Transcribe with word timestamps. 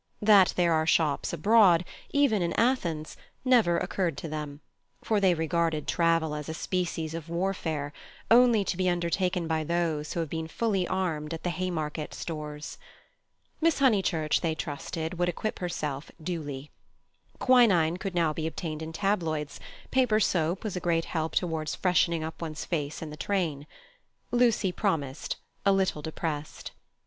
That 0.19 0.53
there 0.55 0.73
are 0.73 0.87
shops 0.87 1.31
abroad, 1.31 1.85
even 2.09 2.41
in 2.41 2.53
Athens, 2.53 3.15
never 3.45 3.77
occurred 3.77 4.17
to 4.17 4.27
them, 4.27 4.59
for 5.03 5.19
they 5.19 5.35
regarded 5.35 5.87
travel 5.87 6.33
as 6.33 6.49
a 6.49 6.55
species 6.55 7.13
of 7.13 7.29
warfare, 7.29 7.93
only 8.31 8.63
to 8.63 8.75
be 8.75 8.89
undertaken 8.89 9.47
by 9.47 9.63
those 9.63 10.11
who 10.13 10.19
have 10.19 10.29
been 10.31 10.47
fully 10.47 10.87
armed 10.87 11.35
at 11.35 11.43
the 11.43 11.51
Haymarket 11.51 12.15
Stores. 12.15 12.79
Miss 13.61 13.77
Honeychurch, 13.77 14.41
they 14.41 14.55
trusted, 14.55 15.19
would 15.19 15.27
take 15.27 15.35
care 15.35 15.35
to 15.35 15.37
equip 15.37 15.59
herself 15.59 16.09
duly. 16.19 16.71
Quinine 17.37 17.97
could 17.97 18.15
now 18.15 18.33
be 18.33 18.47
obtained 18.47 18.81
in 18.81 18.91
tabloids; 18.91 19.59
paper 19.91 20.19
soap 20.19 20.63
was 20.63 20.75
a 20.75 20.79
great 20.79 21.05
help 21.05 21.35
towards 21.35 21.75
freshening 21.75 22.23
up 22.23 22.41
one's 22.41 22.65
face 22.65 23.03
in 23.03 23.11
the 23.11 23.15
train. 23.15 23.67
Lucy 24.31 24.71
promised, 24.71 25.35
a 25.63 25.71
little 25.71 26.01
depressed. 26.01 26.71